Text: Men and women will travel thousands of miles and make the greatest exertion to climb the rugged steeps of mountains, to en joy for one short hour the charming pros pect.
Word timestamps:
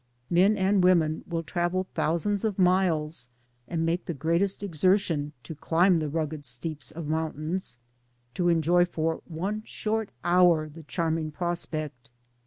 Men 0.31 0.57
and 0.57 0.83
women 0.83 1.23
will 1.27 1.43
travel 1.43 1.85
thousands 1.93 2.43
of 2.43 2.57
miles 2.57 3.29
and 3.67 3.85
make 3.85 4.05
the 4.05 4.15
greatest 4.15 4.63
exertion 4.63 5.31
to 5.43 5.53
climb 5.53 5.99
the 5.99 6.09
rugged 6.09 6.43
steeps 6.43 6.89
of 6.89 7.05
mountains, 7.07 7.77
to 8.33 8.49
en 8.49 8.63
joy 8.63 8.83
for 8.83 9.21
one 9.25 9.61
short 9.63 10.09
hour 10.23 10.67
the 10.67 10.81
charming 10.81 11.29
pros 11.29 11.67
pect. 11.67 12.09